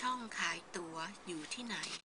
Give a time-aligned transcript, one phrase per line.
[0.00, 0.96] ช่องขายตั๋ว
[1.26, 1.76] อยู่ที่ไหน